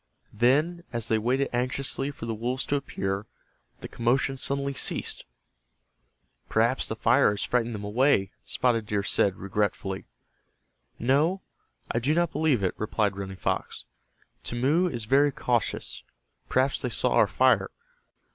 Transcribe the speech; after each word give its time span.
Then, 0.33 0.83
as 0.91 1.09
they 1.09 1.19
waited 1.19 1.49
anxiously 1.53 2.09
for 2.09 2.25
the 2.25 2.33
wolves 2.33 2.65
to 2.65 2.75
appear, 2.75 3.27
the 3.81 3.87
commotion 3.87 4.35
suddenly 4.35 4.73
ceased. 4.73 5.25
"Perhaps 6.49 6.87
the 6.87 6.95
fire 6.95 7.29
has 7.29 7.43
frightened 7.43 7.75
them 7.75 7.83
away," 7.83 8.31
Spotted 8.43 8.87
Deer 8.87 9.03
said, 9.03 9.35
regretfully. 9.35 10.05
"No, 10.97 11.43
I 11.91 11.99
do 11.99 12.15
not 12.15 12.31
believe 12.31 12.63
it," 12.63 12.73
replied 12.77 13.15
Running 13.15 13.37
Fox. 13.37 13.85
"Timmeu 14.43 14.89
is 14.91 15.05
very 15.05 15.31
cautious. 15.31 16.01
Perhaps 16.49 16.81
they 16.81 16.89
saw 16.89 17.11
our 17.11 17.27
fire. 17.27 17.69